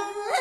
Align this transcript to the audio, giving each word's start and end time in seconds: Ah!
Ah! 0.00 0.37